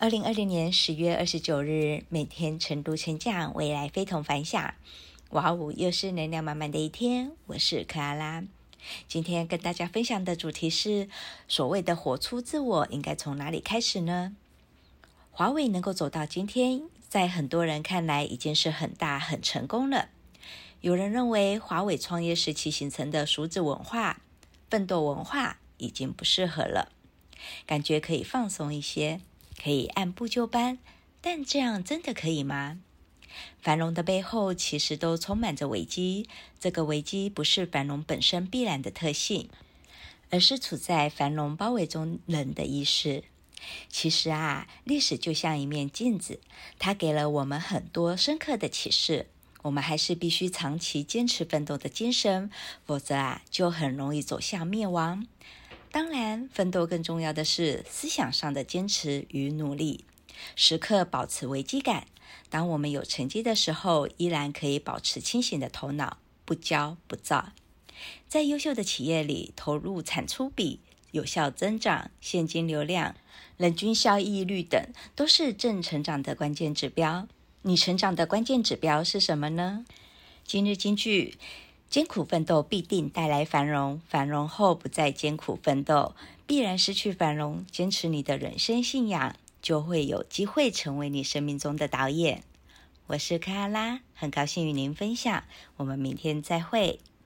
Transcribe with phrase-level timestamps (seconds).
[0.00, 4.72] 二零二零年十月二十九日，每天晨读晨讲，未来非同凡响。
[5.28, 7.32] 哇哦，又是能量满满的一天。
[7.48, 8.42] 我是克拉拉，
[9.06, 11.10] 今天跟大家分享的主题是：
[11.46, 14.34] 所谓的活出自我，应该从哪里开始呢？
[15.30, 20.08] 华为能够走到今天，在很多人看来已经是很大、很成功了。
[20.80, 24.22] 有人认为，华为创业时期形成的数字文化、
[24.70, 26.90] 奋斗文化已经不适合了，
[27.66, 29.20] 感觉可以放松一些。
[29.62, 30.78] 可以按部就班，
[31.20, 32.78] 但这样真的可以吗？
[33.60, 36.28] 繁荣的背后其实都充满着危机。
[36.58, 39.48] 这个危机不是繁荣本身必然的特性，
[40.30, 43.24] 而是处在繁荣包围中人的意识。
[43.88, 46.40] 其实啊，历史就像一面镜子，
[46.78, 49.26] 它给了我们很多深刻的启示。
[49.62, 52.50] 我们还是必须长期坚持奋斗的精神，
[52.86, 55.26] 否则啊，就很容易走向灭亡。
[55.92, 60.04] 当然，奋斗更重要的是思想上的坚持与努力，
[60.54, 62.06] 时刻保持危机感。
[62.48, 67.52] 当我们有成绩的时候，依然可以保持清醒的头脑，不骄不躁。
[68.28, 70.78] 在优秀的企业里，投入产出比、
[71.10, 73.16] 有效增长、现金流量、
[73.56, 74.80] 人均效益率等，
[75.16, 77.26] 都是正成长的关键指标。
[77.62, 79.84] 你成长的关键指标是什么呢？
[80.44, 81.36] 今日金句。
[81.90, 86.14] 艰苦奋斗必定带来繁荣，繁荣后不再艰苦奋斗，
[86.46, 87.66] 必然失去繁荣。
[87.68, 92.44] 坚持你的人生信仰，就会有机会成为你生命中的导演。
[93.08, 95.42] 我是克拉拉，很高兴与您分享，
[95.78, 97.00] 我们明天再会。